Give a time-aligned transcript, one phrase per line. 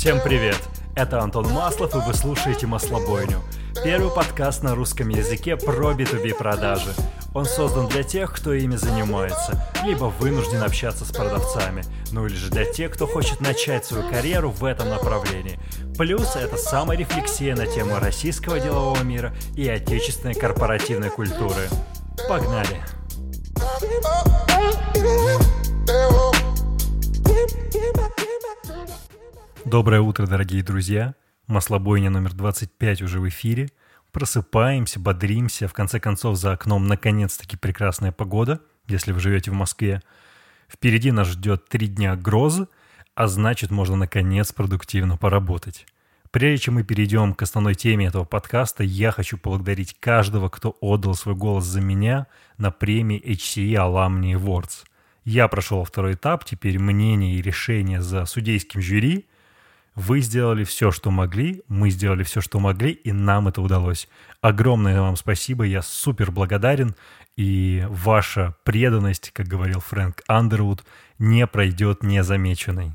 [0.00, 0.56] Всем привет!
[0.96, 3.42] Это Антон Маслов, и вы слушаете «Маслобойню».
[3.84, 6.94] Первый подкаст на русском языке про B2B продажи.
[7.34, 12.48] Он создан для тех, кто ими занимается, либо вынужден общаться с продавцами, ну или же
[12.48, 15.60] для тех, кто хочет начать свою карьеру в этом направлении.
[15.98, 21.68] Плюс это саморефлексия на тему российского делового мира и отечественной корпоративной культуры.
[22.26, 22.80] Погнали!
[29.66, 31.14] Доброе утро, дорогие друзья!
[31.46, 33.68] Маслобойня номер 25 уже в эфире.
[34.10, 35.68] Просыпаемся, бодримся.
[35.68, 40.02] В конце концов, за окном наконец-таки прекрасная погода, если вы живете в Москве.
[40.66, 42.68] Впереди нас ждет три дня грозы,
[43.14, 45.86] а значит, можно наконец продуктивно поработать.
[46.30, 51.14] Прежде чем мы перейдем к основной теме этого подкаста, я хочу поблагодарить каждого, кто отдал
[51.14, 54.84] свой голос за меня на премии HCE Alumni Awards.
[55.24, 59.26] Я прошел второй этап, теперь мнение и решение за судейским жюри.
[60.00, 64.08] Вы сделали все, что могли, мы сделали все, что могли, и нам это удалось.
[64.40, 66.94] Огромное вам спасибо, я супер благодарен,
[67.36, 70.84] и ваша преданность, как говорил Фрэнк Андервуд,
[71.18, 72.92] не пройдет незамеченной.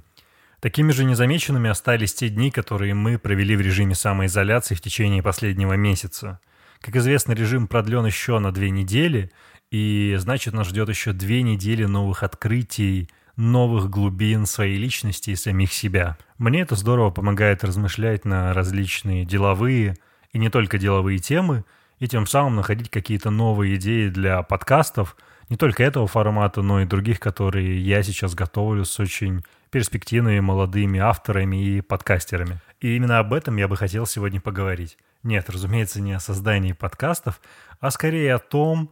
[0.59, 5.73] Такими же незамеченными остались те дни, которые мы провели в режиме самоизоляции в течение последнего
[5.73, 6.39] месяца.
[6.81, 9.31] Как известно, режим продлен еще на две недели,
[9.70, 15.73] и значит нас ждет еще две недели новых открытий, новых глубин своей личности и самих
[15.73, 16.17] себя.
[16.38, 19.95] Мне это здорово помогает размышлять на различные деловые
[20.31, 21.66] и не только деловые темы,
[22.00, 25.16] и тем самым находить какие-то новые идеи для подкастов,
[25.50, 30.99] не только этого формата, но и других, которые я сейчас готовлю с очень перспективными молодыми
[30.99, 32.59] авторами и подкастерами.
[32.80, 34.97] И именно об этом я бы хотел сегодня поговорить.
[35.23, 37.42] Нет, разумеется, не о создании подкастов,
[37.80, 38.92] а скорее о том,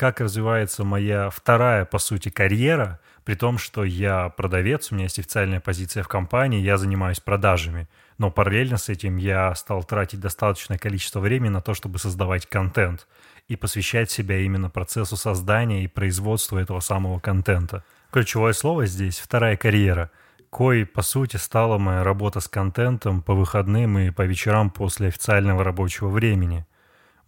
[0.00, 5.18] как развивается моя вторая, по сути, карьера, при том, что я продавец, у меня есть
[5.18, 7.86] официальная позиция в компании, я занимаюсь продажами.
[8.16, 13.06] Но параллельно с этим я стал тратить достаточное количество времени на то, чтобы создавать контент
[13.46, 17.84] и посвящать себя именно процессу создания и производства этого самого контента.
[18.10, 20.10] Ключевое слово здесь– вторая карьера–
[20.48, 25.62] кой, по сути, стала моя работа с контентом по выходным и по вечерам после официального
[25.62, 26.64] рабочего времени.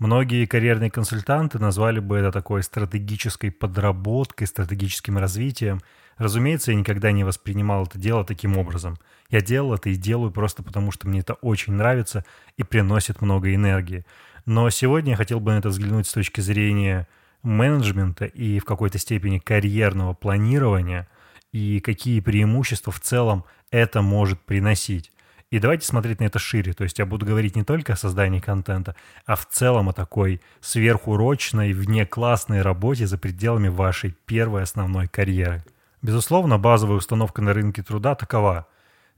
[0.02, 5.80] Многие карьерные консультанты назвали бы это такой стратегической подработкой, стратегическим развитием.
[6.16, 8.98] Разумеется, я никогда не воспринимал это дело таким образом.
[9.30, 12.24] Я делал это и делаю просто потому, что мне это очень нравится
[12.56, 14.04] и приносит много энергии.
[14.44, 17.06] Но сегодня я хотел бы на это взглянуть с точки зрения
[17.44, 21.06] менеджмента и в какой-то степени карьерного планирования–
[21.52, 25.11] и какие преимущества в целом это может приносить.
[25.52, 26.72] И давайте смотреть на это шире.
[26.72, 28.96] То есть я буду говорить не только о создании контента,
[29.26, 35.62] а в целом о такой сверхурочной, внеклассной работе за пределами вашей первой основной карьеры.
[36.00, 38.66] Безусловно, базовая установка на рынке труда такова.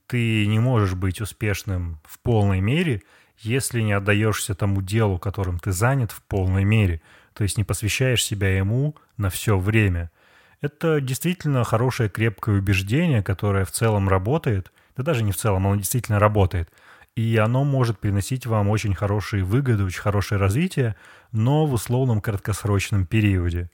[0.09, 3.05] Ты не можешь быть успешным в полной мере,
[3.39, 7.01] если не отдаешься тому делу, которым ты занят в полной мере.
[7.33, 10.11] То есть не посвящаешь себя ему на все время.
[10.61, 14.73] Это действительно хорошее крепкое убеждение, которое в целом работает.
[14.97, 16.71] Да даже не в целом, оно действительно работает.
[17.17, 20.97] И оно может приносить вам очень хорошие выгоды, очень хорошее развитие,
[21.33, 23.71] но в условном краткосрочном периоде.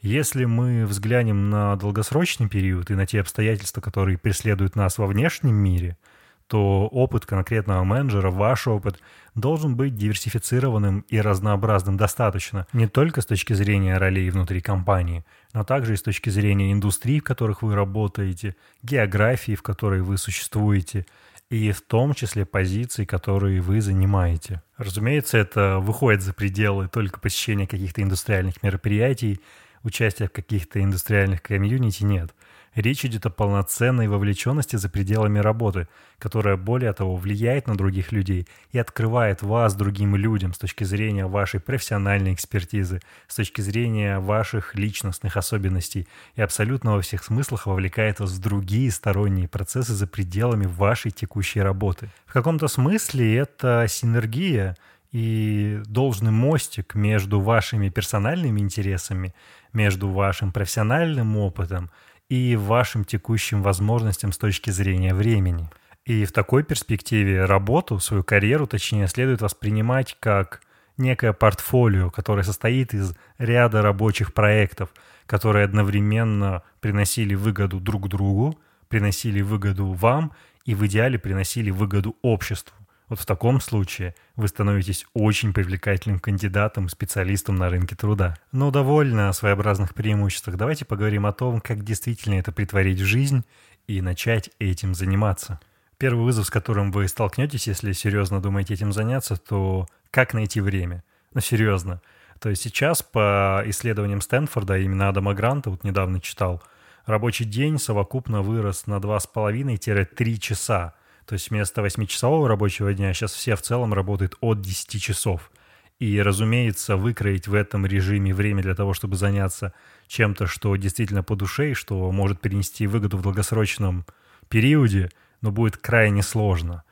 [0.00, 5.54] Если мы взглянем на долгосрочный период и на те обстоятельства, которые преследуют нас во внешнем
[5.54, 5.96] мире–
[6.54, 9.00] то опыт конкретного менеджера, ваш опыт,
[9.34, 15.64] должен быть диверсифицированным и разнообразным достаточно, не только с точки зрения ролей внутри компании, но
[15.64, 18.54] также и с точки зрения индустрий, в которых вы работаете,
[18.84, 21.06] географии, в которой вы существуете,
[21.50, 24.62] и в том числе позиций, которые вы занимаете.
[24.76, 29.40] Разумеется, это выходит за пределы только посещения каких-то индустриальных мероприятий,
[29.82, 32.32] участия в каких-то индустриальных комьюнити нет–
[32.74, 35.86] Речь идет о полноценной вовлеченности за пределами работы,
[36.18, 41.26] которая, более того, влияет на других людей и открывает вас другим людям с точки зрения
[41.26, 48.18] вашей профессиональной экспертизы, с точки зрения ваших личностных особенностей и абсолютно во всех смыслах вовлекает
[48.18, 52.10] вас в другие сторонние процессы за пределами вашей текущей работы.
[52.26, 54.76] В каком-то смысле это синергия
[55.12, 59.32] и должный мостик между вашими персональными интересами,
[59.72, 61.88] между вашим профессиональным опытом–
[62.28, 65.68] и вашим текущим возможностям с точки зрения времени.
[66.04, 70.60] И в такой перспективе работу, свою карьеру, точнее, следует воспринимать как
[70.96, 74.90] некое портфолио, которое состоит из ряда рабочих проектов,
[75.26, 80.32] которые одновременно приносили выгоду друг другу, приносили выгоду вам
[80.64, 82.76] и в идеале приносили выгоду обществу.
[83.14, 88.36] Вот в таком случае вы становитесь очень привлекательным кандидатом, специалистом на рынке труда.
[88.50, 90.56] Но довольно о своеобразных преимуществах.
[90.56, 93.44] Давайте поговорим о том, как действительно это притворить в жизнь
[93.86, 95.60] и начать этим заниматься.
[95.96, 101.04] Первый вызов, с которым вы столкнетесь, если серьезно думаете этим заняться, то как найти время?
[101.34, 102.02] Ну, серьезно.
[102.40, 106.64] То есть сейчас по исследованиям Стэнфорда, именно Адама Гранта, вот недавно читал,
[107.06, 110.94] рабочий день совокупно вырос на 2,5-3 часа.
[111.26, 115.50] То есть вместо 8-часового рабочего дня сейчас все в целом работают от 10 часов.
[115.98, 119.72] И, разумеется, выкроить в этом режиме время для того, чтобы заняться
[120.06, 124.04] чем-то, что действительно по душе и что может принести выгоду в долгосрочном
[124.48, 125.10] периоде,
[125.40, 126.82] но будет крайне сложно.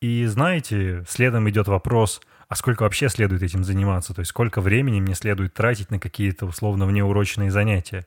[0.00, 4.14] И знаете, следом идет вопрос, а сколько вообще следует этим заниматься?
[4.14, 8.06] То есть сколько времени мне следует тратить на какие-то условно внеурочные занятия?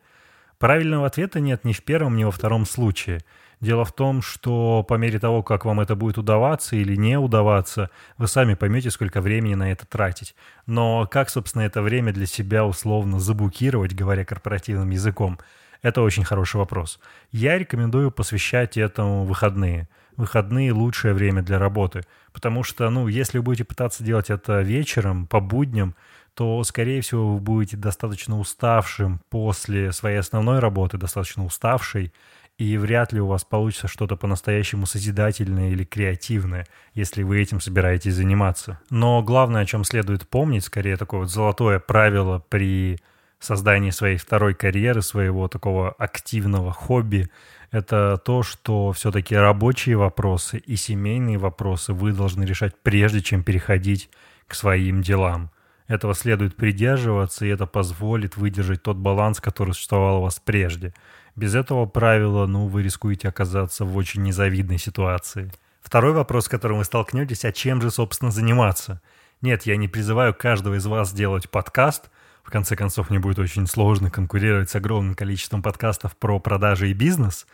[0.66, 3.20] Правильного ответа нет ни в первом, ни во втором случае–
[3.62, 7.90] Дело в том, что по мере того, как вам это будет удаваться или не удаваться,
[8.18, 10.36] вы сами поймете, сколько времени на это тратить.
[10.66, 15.40] Но как, собственно, это время для себя условно заблокировать, говоря корпоративным языком,
[15.82, 17.00] это очень хороший вопрос.
[17.32, 19.88] Я рекомендую посвящать этому выходные.
[20.18, 22.02] Выходные– лучшее время для работы,
[22.34, 25.96] потому что, ну, если вы будете пытаться делать это вечером, по будням,
[26.36, 32.14] то, скорее всего, вы будете достаточно уставшим после своей основной работы, достаточно уставший,
[32.58, 38.14] и вряд ли у вас получится что-то по-настоящему созидательное или креативное, если вы этим собираетесь
[38.14, 38.80] заниматься.
[38.90, 43.00] Но главное, о чем следует помнить, скорее такое вот золотое правило при
[43.40, 47.30] создании своей второй карьеры, своего такого активного хобби,
[47.72, 54.10] это то, что все-таки рабочие вопросы и семейные вопросы вы должны решать прежде, чем переходить
[54.48, 55.50] к своим делам.
[55.88, 60.94] Этого следует придерживаться, и это позволит выдержать тот баланс, который существовал у вас прежде–
[61.36, 65.52] без этого правила, ну, вы рискуете оказаться в очень незавидной ситуации.
[65.82, 69.02] Второй вопрос, с которым вы столкнетесь, а чем же, собственно, заниматься?
[69.42, 72.10] Нет, я не призываю каждого из вас делать подкаст.
[72.42, 76.94] В конце концов, мне будет очень сложно конкурировать с огромным количеством подкастов про продажи и
[76.94, 77.46] бизнес.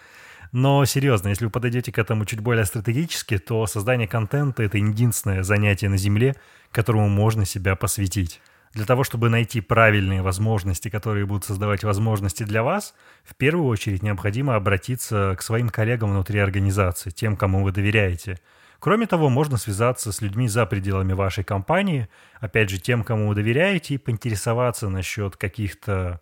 [0.52, 5.44] Но серьезно, если вы подойдете к этому чуть более стратегически, то создание контента— это единственное
[5.44, 6.36] занятие на Земле,
[6.72, 8.42] которому можно себя посвятить.
[8.74, 12.94] Для того, чтобы найти правильные возможности, которые будут создавать возможности для вас,
[13.24, 18.40] в первую очередь необходимо обратиться к своим коллегам внутри организации, тем, кому вы доверяете.
[18.80, 22.08] Кроме того, можно связаться с людьми за пределами вашей компании,
[22.40, 26.20] опять же, тем, кому вы доверяете, и поинтересоваться насчет каких-то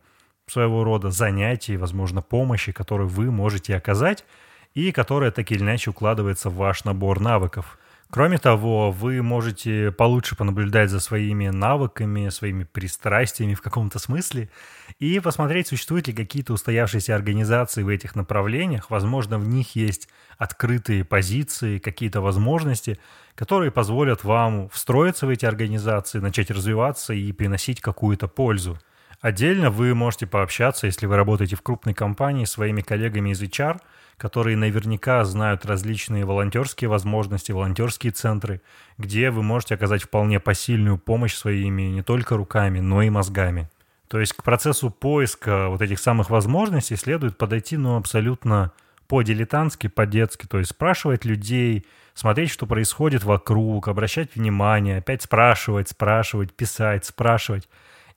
[0.50, 4.26] своего рода занятий, возможно, помощи, которую вы можете оказать,
[4.74, 7.78] и которая так или иначе укладывается в ваш набор навыков–
[8.12, 14.50] Кроме того, вы можете получше понаблюдать за своими навыками, своими пристрастиями в каком-то смысле
[14.98, 18.90] и посмотреть, существуют ли какие-то устоявшиеся организации в этих направлениях.
[18.90, 20.10] Возможно, в них есть
[20.40, 22.98] открытые позиции, какие-то возможности,
[23.36, 28.80] которые позволят вам встроиться в эти организации, начать развиваться и приносить какую-то пользу.
[29.22, 33.80] Отдельно вы можете пообщаться, если вы работаете в крупной компании, своими коллегами из HR–
[34.20, 38.62] которые наверняка знают различные волонтерские возможности, волонтерские центры,
[38.98, 43.70] где вы можете оказать вполне посильную помощь своими не только руками, но и мозгами.
[44.10, 48.74] То есть к процессу поиска вот этих самых возможностей следует подойти ну, абсолютно
[49.08, 56.54] по-дилетантски, по-детски, то есть спрашивать людей, смотреть, что происходит вокруг, обращать внимание, опять спрашивать, спрашивать,
[56.54, 57.70] писать, спрашивать.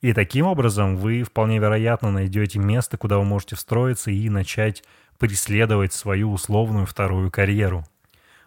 [0.02, 4.82] И таким образом вы вполне вероятно найдете место, куда вы можете встроиться и начать
[5.18, 7.86] преследовать свою условную вторую карьеру.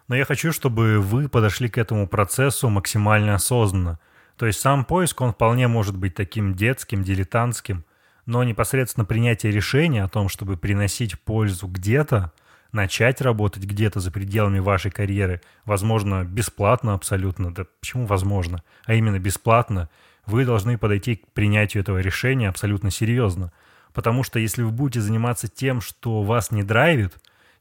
[0.06, 3.98] Но я хочу, чтобы вы подошли к этому процессу максимально осознанно.
[4.36, 7.86] То есть сам поиск, он вполне может быть таким детским, дилетантским,
[8.26, 12.32] но непосредственно принятие решения о том, чтобы приносить пользу где-то,
[12.70, 19.18] начать работать где-то за пределами вашей карьеры, возможно, бесплатно абсолютно, да почему возможно, а именно
[19.18, 19.88] бесплатно,
[20.26, 23.52] вы должны подойти к принятию этого решения абсолютно серьезно–
[23.96, 27.14] Потому что если вы будете заниматься тем, что вас не драйвит,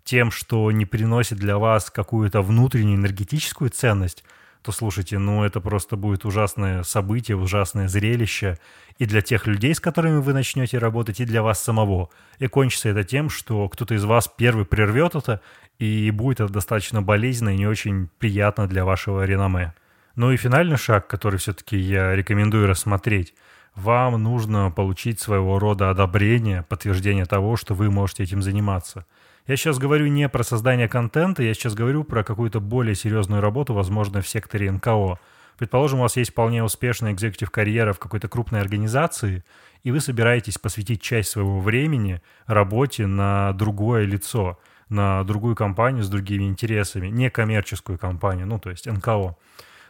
[0.04, 4.26] тем, что не приносит для вас какую-то внутреннюю энергетическую ценность,
[4.62, 8.58] то слушайте, ну это просто будет ужасное событие, ужасное зрелище
[8.98, 12.10] и для тех людей, с которыми вы начнете работать, и для вас самого.
[12.40, 15.40] И кончится это тем, что кто-то из вас первый прервет это,
[15.80, 19.74] и будет это достаточно болезненно и не очень приятно для вашего реноме.
[20.16, 23.34] Ну и финальный шаг, который все-таки я рекомендую рассмотреть–
[23.76, 29.06] вам нужно получить своего рода одобрение, подтверждение того, что вы можете этим заниматься.
[29.48, 33.74] Я сейчас говорю не про создание контента, я сейчас говорю про какую-то более серьезную работу,
[33.74, 35.20] возможно, в секторе НКО.
[35.58, 39.44] Предположим, у вас есть вполне успешная экзекутив карьера в какой-то крупной организации,
[39.84, 44.58] и вы собираетесь посвятить часть своего времени работе на другое лицо,
[44.90, 49.36] на другую компанию с другими интересами, не коммерческую компанию, ну, то есть НКО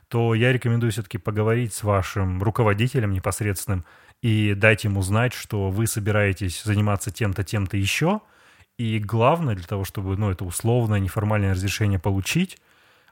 [0.08, 3.86] то я рекомендую все-таки поговорить с вашим руководителем непосредственным
[4.22, 8.22] и дать ему знать, что вы собираетесь заниматься тем-то, тем-то еще.
[8.78, 12.58] И главное для того, чтобы ну, это условное, неформальное разрешение получить,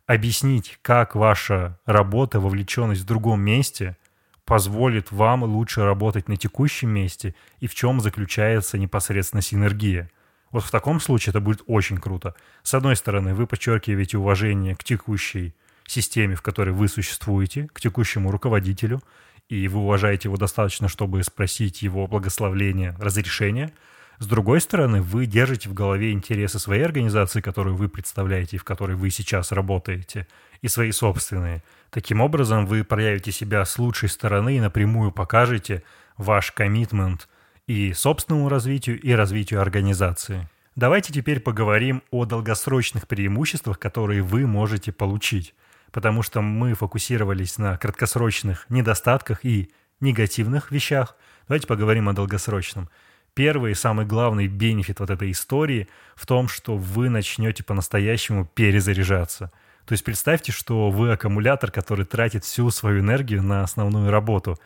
[0.05, 3.97] объяснить, как ваша работа, вовлеченность в другом месте
[4.45, 10.11] позволит вам лучше работать на текущем месте и в чем заключается непосредственно синергия.
[10.51, 12.35] Вот в таком случае это будет очень круто.
[12.61, 15.55] С одной стороны, вы подчеркиваете уважение к текущей
[15.87, 19.01] системе, в которой вы существуете, к текущему руководителю,
[19.49, 23.71] и вы уважаете его достаточно, чтобы спросить его благословления, разрешения–
[24.19, 28.63] с другой стороны, вы держите в голове интересы своей организации, которую вы представляете и в
[28.63, 30.27] которой вы сейчас работаете,
[30.61, 31.63] и свои собственные.
[31.89, 35.83] Таким образом, вы проявите себя с лучшей стороны и напрямую покажете
[36.15, 37.27] ваш коммитмент
[37.67, 40.47] и собственному развитию, и развитию организации.
[40.75, 45.53] Давайте теперь поговорим о долгосрочных преимуществах, которые вы можете получить.
[45.93, 49.71] Потому что мы фокусировались на краткосрочных недостатках и
[50.01, 51.15] негативных вещах.
[51.47, 52.89] Давайте поговорим о долгосрочном.
[53.35, 59.51] Первый и самый главный бенефит вот этой истории в том, что вы начнете по-настоящему перезаряжаться.
[59.85, 64.57] То есть представьте, что вы аккумулятор, который тратит всю свою энергию на основную работу.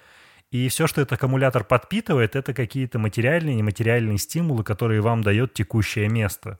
[0.50, 5.54] И все, что этот аккумулятор подпитывает, это какие-то материальные и нематериальные стимулы, которые вам дает
[5.54, 6.58] текущее место.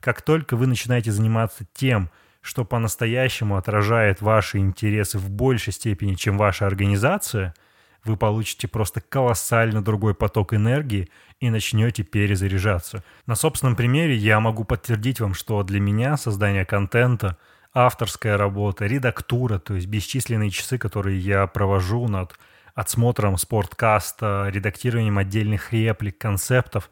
[0.00, 2.10] Как только вы начинаете заниматься тем,
[2.44, 7.54] что по-настоящему отражает ваши интересы в большей степени, чем ваша организация–
[8.04, 11.08] вы получите просто колоссально другой поток энергии
[11.40, 13.02] и начнете перезаряжаться.
[13.26, 17.38] На собственном примере я могу подтвердить вам, что для меня создание контента,
[17.72, 22.38] авторская работа, редактура, то есть бесчисленные часы, которые я провожу над
[22.74, 26.90] отсмотром спорткаста, редактированием отдельных реплик, концептов,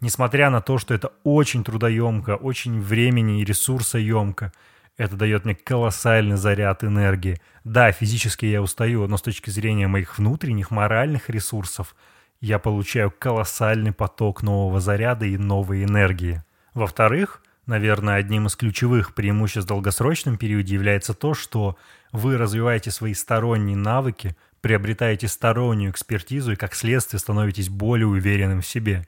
[0.00, 4.52] несмотря на то, что это очень трудоемко, очень времени и ресурсоемко–
[4.98, 7.40] это дает мне колоссальный заряд энергии.
[7.64, 11.94] Да, физически я устаю, но с точки зрения моих внутренних моральных ресурсов
[12.40, 16.42] я получаю колоссальный поток нового заряда и новой энергии.
[16.74, 21.76] Во-вторых, наверное, одним из ключевых преимуществ в долгосрочном периоде является то, что
[22.10, 28.66] вы развиваете свои сторонние навыки, приобретаете стороннюю экспертизу и как следствие становитесь более уверенным в
[28.66, 29.06] себе.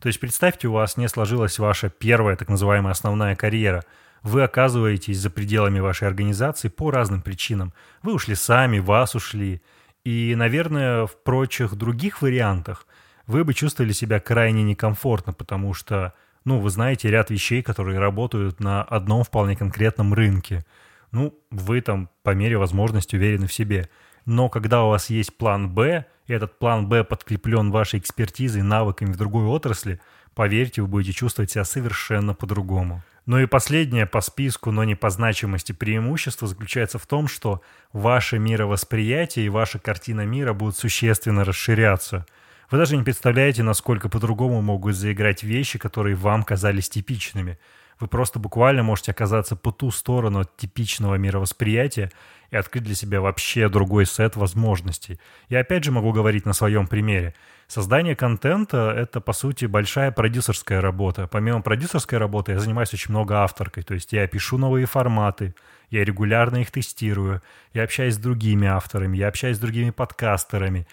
[0.00, 3.84] То есть представьте, у вас не сложилась ваша первая так называемая основная карьера–
[4.26, 7.72] вы оказываетесь за пределами вашей организации по разным причинам.
[8.02, 9.62] Вы ушли сами, вас ушли.
[10.04, 12.88] И, наверное, в прочих других вариантах
[13.28, 16.12] вы бы чувствовали себя крайне некомфортно, потому что,
[16.44, 20.66] ну, вы знаете ряд вещей, которые работают на одном вполне конкретном рынке.
[21.12, 23.88] Ну, вы там по мере возможности уверены в себе.
[24.24, 29.12] Но когда у вас есть план «Б», и этот план «Б» подкреплен вашей экспертизой, навыками
[29.12, 30.00] в другой отрасли,
[30.34, 33.04] поверьте, вы будете чувствовать себя совершенно по-другому.
[33.26, 37.60] Ну и последнее по списку, но не по значимости преимущество заключается в том, что
[37.92, 42.24] ваше мировосприятие и ваша картина мира будут существенно расширяться.
[42.70, 47.58] Вы даже не представляете, насколько по-другому могут заиграть вещи, которые вам казались типичными–
[47.98, 52.12] вы просто буквально можете оказаться по ту сторону от типичного мировосприятия
[52.50, 55.20] и открыть для себя вообще другой сет возможностей.
[55.48, 57.34] Я опять же могу говорить на своем примере.
[57.66, 61.26] Создание контента— это, по сути, большая продюсерская работа.
[61.26, 63.82] Помимо продюсерской работы я занимаюсь очень много авторкой.
[63.82, 65.54] То есть я пишу новые форматы,
[65.90, 70.86] я регулярно их тестирую, я общаюсь с другими авторами, я общаюсь с другими подкастерами.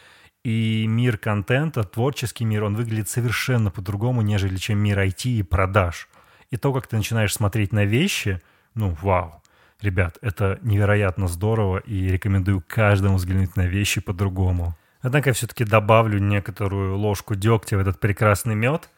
[0.44, 6.10] И мир контента, творческий мир, он выглядит совершенно по-другому, нежели чем мир IT и продаж—
[6.54, 8.40] и то, как ты начинаешь смотреть на вещи,
[8.76, 9.42] ну, вау.
[9.84, 14.78] Ребят, это невероятно здорово, и рекомендую каждому взглянуть на вещи по-другому.
[15.02, 18.90] Однако я все-таки добавлю некоторую ложку дегтя в этот прекрасный мед.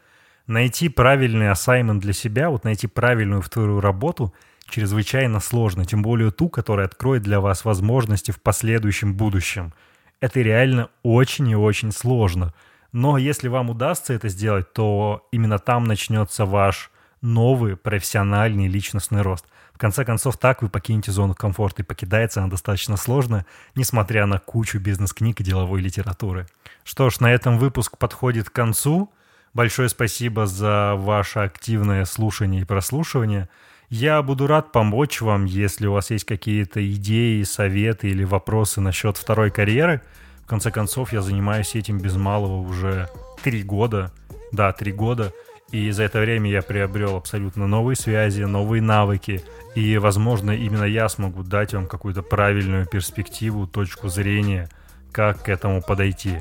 [0.45, 4.31] Найти правильный ассаймент для себя, вот найти правильную вторую работу
[4.69, 9.73] чрезвычайно сложно, тем более ту, которая откроет для вас возможности в последующем будущем.
[10.19, 12.53] Это реально очень и очень сложно.
[12.91, 16.91] Но если вам удастся это сделать, то именно там начнется ваш
[17.23, 19.47] новый профессиональный личностный рост.
[19.75, 24.39] В конце концов, так вы покинете зону комфорта, и покидается она достаточно сложно, несмотря на
[24.39, 26.47] кучу бизнес-книг и деловой литературы.
[26.85, 29.11] Что ж, на этом выпуск подходит к концу.
[29.53, 33.49] Большое спасибо за ваше активное слушание и прослушивание.
[33.89, 39.17] Я буду рад помочь вам, если у вас есть какие-то идеи, советы или вопросы насчет
[39.17, 40.01] второй карьеры.
[40.43, 43.09] В конце концов, я занимаюсь этим без малого уже
[43.43, 44.13] три года.
[44.53, 45.33] Да, три года–
[45.71, 49.43] и за это время я приобрел абсолютно новые связи, новые навыки.
[49.73, 54.69] И, возможно, именно я смогу дать вам какую-то правильную перспективу, точку зрения,
[55.11, 56.37] как к этому подойти.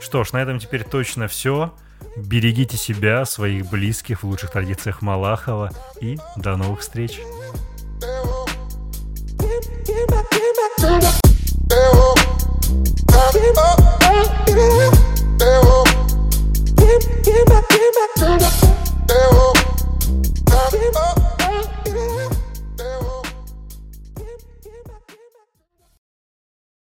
[0.00, 1.74] Что ж, на этом теперь точно все.
[2.16, 5.70] Берегите себя, своих близких в лучших традициях Малахова.
[6.00, 7.20] И до новых встреч.